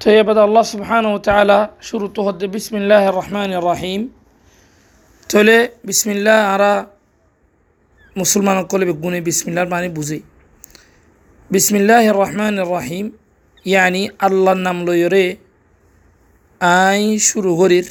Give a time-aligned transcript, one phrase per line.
[0.00, 4.00] طيب بدأ الله سبحانه وتعالى شروطه بسم الله الرحمن الرحيم
[5.30, 6.74] تولي بسم الله أرى
[8.16, 10.20] مسلمان قول بقوني بسم الله معني بوزي
[11.50, 13.06] بسم الله الرحمن الرحيم
[13.66, 15.28] يعني الله نملو يري
[16.60, 17.86] আই শুরু করির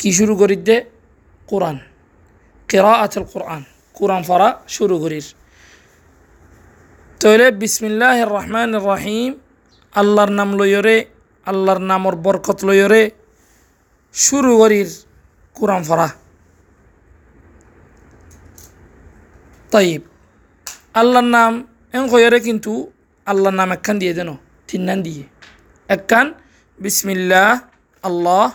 [0.00, 0.76] কি শুরু করির দে
[1.48, 1.76] কোরআন
[2.68, 3.62] কেরাআতুল কোরআন
[3.94, 5.26] কোরআন ফরা শুরু করির
[7.20, 9.30] তৈলে বিসমিল্লাহ রহমান রহিম
[9.97, 10.97] আল্লাহর নাম লইরে
[11.47, 13.01] আল্লাহর নামর বরকত লইরে
[14.15, 14.89] শুরু করির
[15.55, 16.07] কোরআন ফরা
[19.71, 20.01] তাইব
[20.93, 21.53] আল্লাহর নাম
[21.93, 22.71] এন কইরে কিন্তু
[23.27, 24.29] আল্লাহর নাম একখান দিয়ে দেন
[24.67, 25.23] তিন্নান দিয়ে।
[25.89, 26.27] একখান,
[26.79, 27.49] বিসমিল্লাহ,
[28.03, 28.45] আল্লাহ।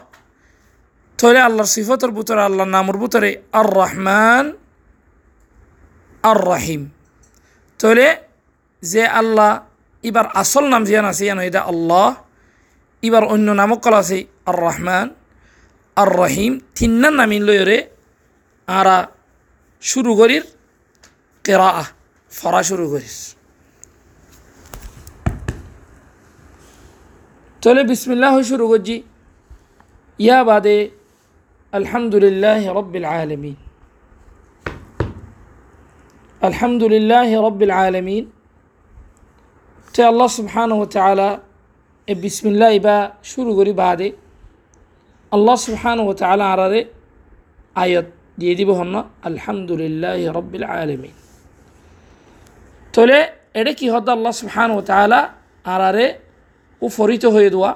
[1.18, 4.44] তাহলে আল্লাহর সিফতর ভিতরে আল্লাহর নামর ভিতরে আর রহমান
[6.24, 6.82] আর রাহিম
[7.80, 8.06] তাহলে
[8.82, 9.50] যে আল্লাহ
[10.08, 12.08] এবার আসল নাম জিয়ান আছে ইয়ান এটা আল্লাহ।
[13.06, 15.06] এবার অন্য নামক কল আছে আর রহমান
[16.00, 17.78] আর রহিম তিন্নার নামি লয়রে
[18.68, 18.96] আরা
[19.82, 20.44] শুরু করির
[21.44, 21.70] কেরা
[22.32, 23.18] ফরা শুরু করিস
[27.62, 28.96] তাহলে বিসমিল্লাহ শুরু করছি।
[30.18, 30.78] ইয়া বাদে
[31.78, 33.56] আলহামদুলিল্লাহ রব্বিল আলমিন।
[36.48, 38.24] আলহামদুলিল্লাহ রব্বিল আলমিন।
[39.94, 41.28] তো আল্লাহ সুবহান ও তালা
[42.12, 42.96] এ বিসমিল্লাহ ইবা
[43.30, 44.08] শুরু করি বাদে
[45.36, 46.80] আল্লাহ সুবহান ও তালা আরারে
[47.82, 48.06] আয়ত
[48.40, 48.94] দিয়ে দিব হন
[49.28, 51.14] আলহামদুলিল্লাহ রব্বিল আলমিন।
[52.94, 53.18] তাহলে
[53.60, 54.08] এটা কি হতো?
[54.16, 55.20] আল্লাহ সুবহান ও তালা
[56.82, 57.72] ও ফরিত হয়ে দোয়া।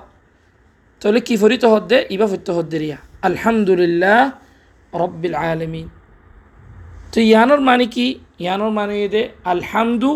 [1.00, 1.98] তাহলে কি ফরিত হদ্দে?
[2.14, 4.20] ইবা ফরিত হদ্দে রিয়া। আলহামদুলিল্লাহ
[5.02, 5.86] রব্বিল আলমিন।
[7.12, 8.06] তো ইয়ানোর মানে কি?
[8.44, 9.22] ইয়ানোর মানে দে
[9.52, 10.10] আলহামদু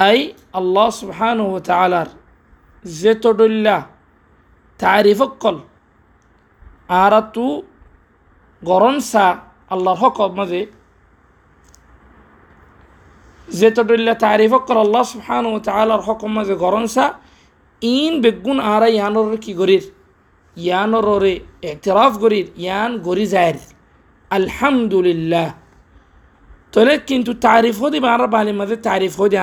[0.00, 0.18] আই
[0.52, 2.08] আল্লাহ সুবহান ও তালার
[2.84, 3.80] যে তডুল্লাহ
[4.80, 5.56] তারিফকল
[7.02, 7.46] আর তু
[8.62, 9.26] গরম সা
[9.70, 10.62] আল্লাহর হক মাঝে
[13.48, 17.06] যে তডুল্লাহ তারিফকল আল্লাহ সুবহান ও তালার হক মাঝে গরম সা
[17.82, 19.84] ইন বেগুন আরা ইয়ানোর কি গরির
[20.56, 21.34] ইয়ানোরে
[21.64, 23.54] এতরাফ গরির ইয়ান গরি যায়
[24.30, 25.48] আলহামদুলিল্লাহ
[26.72, 29.36] তাহলে কিন্তু তারিফ হদি আরা বালি মাঝে তারিফ হদি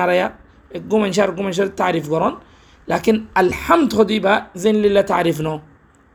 [0.90, 2.34] قوم شهر قوم شهر تعرف قرن.
[2.88, 5.60] لكن الحمد خدي با زين لله تعرف نو.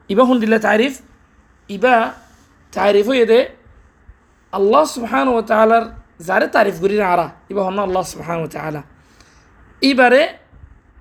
[0.09, 1.01] يبا هون لله تعرف
[1.69, 2.13] يبا
[2.71, 3.47] تعرفه يدي
[4.57, 7.27] الله سبحانه وتعالى زار تعرف قرين عرا.
[7.49, 8.83] يبا هون الله سبحانه وتعالى.
[9.83, 10.23] إبرة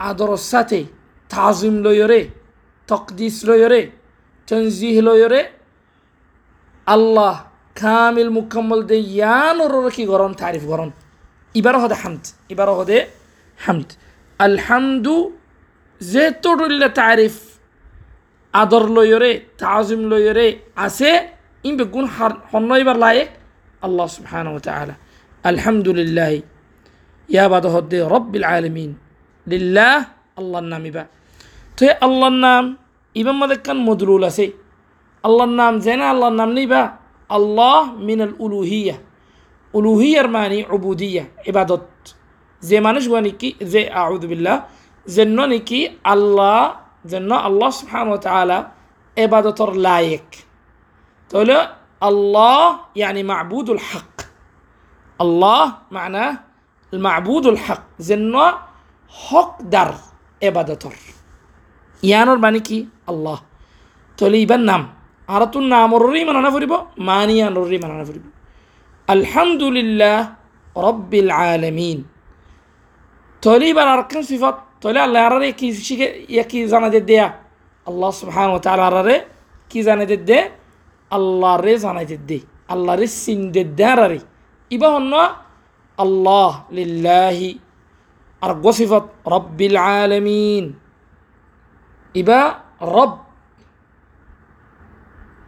[0.00, 0.86] عدرساتي
[1.28, 2.30] تعظيم لو يري
[2.86, 3.92] تقديس لو يري
[4.46, 5.42] تنزيه لو يري
[6.88, 7.34] الله
[7.74, 10.90] كامل مكمل ديان وروركي قران تعريف قران
[11.56, 12.26] إبرة هذا حمد.
[12.52, 13.06] إبرة هذا
[13.64, 13.92] حمد.
[14.40, 15.08] الحمد
[16.00, 17.36] زيت اللي تعرف.
[18.54, 20.60] أدر لو يري تعظم لو يري.
[20.76, 21.12] عسى
[21.66, 22.08] إن بيكون
[22.52, 23.30] حنوي برلايك
[23.84, 24.94] الله سبحانه وتعالى.
[25.46, 26.42] الحمد لله.
[27.28, 28.90] يا بعد هدي رب العالمين.
[29.46, 30.06] لله
[30.38, 31.04] الله النام يبا.
[31.76, 32.76] تي الله النام
[33.16, 34.52] إبا ماذا كان مدلول سي
[35.26, 36.82] الله النام زين الله النام نيبا.
[37.32, 38.96] الله من الألوهية.
[39.76, 41.88] ألوهية رماني عبودية عبادات
[42.60, 44.64] زي ما نجوانيكي زي أعوذ بالله.
[45.06, 48.58] زي زنونيكي الله زي زنو الله سبحانه وتعالى
[49.18, 50.30] عبادة لايك.
[51.28, 51.50] تقول
[52.02, 52.60] الله
[52.96, 54.16] يعني معبود الحق.
[55.20, 56.32] الله معناه
[56.94, 57.84] المعبود الحق.
[57.98, 58.42] زي زنو
[59.08, 59.94] حق در
[60.42, 60.84] عبادة
[62.02, 63.38] يعني ربانيكي الله.
[64.16, 64.82] تولي بنام
[65.28, 68.28] عرطو النامر ريمان نفربو مانيان ريمان نفربو
[69.10, 70.18] الحمد لله
[70.76, 72.15] رب العالمين.
[73.46, 74.56] توليبا أركن صفات.
[74.82, 77.26] تولي الله يرى كي شيء يكي زانا دديا
[77.88, 79.16] الله سبحانه وتعالى يرى
[79.70, 80.40] كي زانا ددي
[81.14, 82.42] الله ري زانا ددي
[82.74, 84.20] الله ري سين دداري
[84.74, 85.22] إبا هنا
[86.04, 87.38] الله لله
[88.44, 90.64] أرجو صفات رب العالمين.
[92.16, 92.40] إبا
[92.82, 93.18] رب.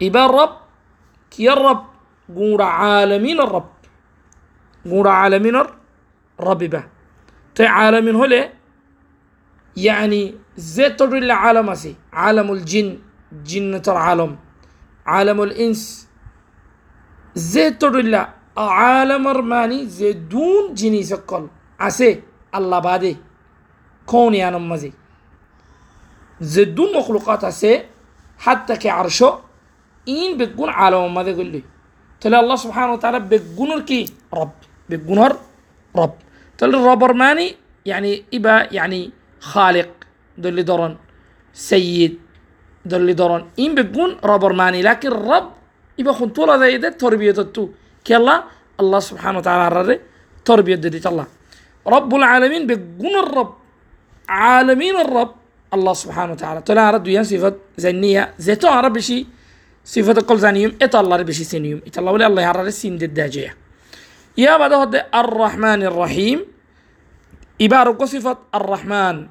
[0.01, 0.55] إبا رب.
[1.31, 1.83] كي الرب.
[2.35, 3.71] قول عالمين الرب.
[4.89, 5.55] قول عالمين
[6.39, 6.98] الرب بقى
[7.59, 8.39] তাই আলামিন হলে
[9.75, 10.21] ইয়ানি
[10.69, 11.91] যে তটুল্লা আলম আছে
[12.21, 12.87] আলামুল জিন
[13.43, 14.31] জিন্নতর আলম
[15.11, 15.83] আলামুল ইনস
[17.35, 18.21] যে তটুল্লা
[18.91, 21.43] আলামর মানি যে দুন জিনিস সকল
[21.79, 22.09] আছে
[22.53, 23.11] আল্লাহ বাদে
[24.07, 24.89] কোন ইয়ানম মাঝে
[26.39, 27.71] যে দুন মখলুকাত আছে
[28.41, 29.29] হাত তাকে আরশো
[30.07, 31.59] ইন বেগুন আলম মাঝে করলি
[32.21, 33.99] তাহলে আল্লাহ সুহান তারা বেগুনের কি
[34.33, 34.51] রব
[34.89, 35.33] বেগুনর
[35.95, 36.13] রব
[36.59, 39.89] تلا الرب رماني يعني إبا يعني خالق
[40.37, 40.93] دولي دوران
[41.53, 42.19] سيد
[42.85, 45.51] دولي دوران إن بيكون رب ماني لكن رب
[45.97, 47.69] يبقى خنطولة زي ده تربية التو
[48.07, 48.43] كلا
[48.79, 49.99] الله سبحانه وتعالى رر
[50.45, 51.27] تربية دي الله.
[51.87, 53.53] رب العالمين بيكون الرب
[54.29, 55.35] عالمين الرب
[55.73, 56.61] الله سبحانه وتعالى.
[56.61, 59.25] تلا رد ين صفة زنية زيتو عرب شي
[59.85, 62.97] صفة كل زنيوم إت الله رب شي سنيوم إت الله ولا الله يعرر السين
[64.39, 66.39] يا بعد هذا الرحمن الرحيم.
[67.59, 69.27] يبقى أرجو صفة الرحمن.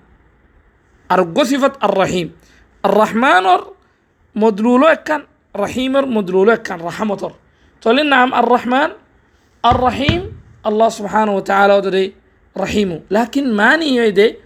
[1.12, 2.36] أرجو صفة الرحيم.
[2.84, 3.44] الرحمن
[4.36, 5.22] مدلولو كان
[5.56, 7.32] رحيم مدلولو كان رحمة
[7.80, 8.90] تقول نعم الرحمن
[9.64, 10.20] الرحيم
[10.66, 12.14] الله سبحانه وتعالى ودري
[12.56, 13.00] رحيمه.
[13.10, 14.36] لكن ما نيجي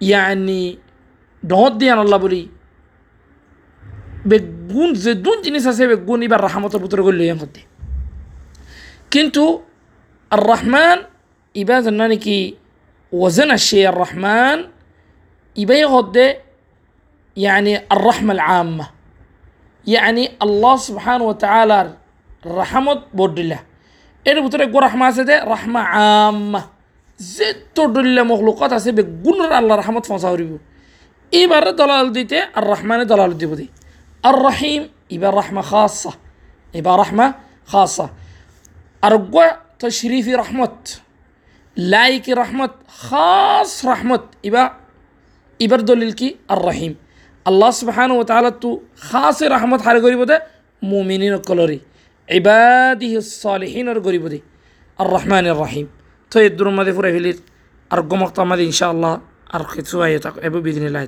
[0.00, 0.62] ইয়ানি
[1.42, 2.42] ডহত দিয়ান আল্লাহ বলি
[4.30, 7.60] বেগুন যে দুন জিনিস আছে বেগুন এবার রাহমতের ভিতরে গেল ইয়ান করতে
[9.10, 9.44] কিন্তু
[10.30, 10.98] আর রহমান
[11.54, 12.38] ইবা জানা নাকি
[13.12, 14.58] ওজন আসে আর রহমান
[15.56, 16.26] ইবাই হদ্দে
[17.36, 18.86] ইয়ানি আর রহমাল আম্মা
[19.86, 21.88] ইয়ানি আল্লাহ সুবহান ও তালার
[22.58, 23.58] রাহমত বর্ডিল্লা
[24.26, 26.60] এর ভিতরে গো রাহমা আছে যে রাহমা আম্মা
[27.20, 30.52] যে তোরদুল্লা মখলুকত আছে বেগুণর আল্লাহ রহমত ফসা হরিব
[31.32, 33.66] এইবারে দলাল দিতে আর রহমানে দলাল দিব দি।
[34.24, 36.12] আর রহিম এবার রহমা খাসা
[36.74, 37.26] এবার রহমা
[37.68, 38.06] খাসা
[39.02, 40.76] আর গোয়া তো শরীফি রহমত
[41.76, 44.66] লাইকি রহমত খাস রহমত এবার
[45.60, 46.28] এবার দলিল কি?
[46.48, 46.92] আর রহিম
[47.46, 48.70] আল্লাহ সুবাহান ও তাহলে তু
[49.00, 50.36] খাসে রহমত হারে গরিব দে
[50.82, 51.78] মুমিনিন কলরি
[52.28, 54.38] এবাদিহ সালেহিনর গরিব দে
[54.98, 55.86] আর রহমান রহিম
[56.34, 57.38] তো এই দুরমাদি ফুরাই ফেলির
[57.90, 59.12] আর গমকতামাদি ইনশাআল্লাহ
[59.54, 61.02] আর কিছু আইয়ে থাকো এবার বিদিনিল্লাহ।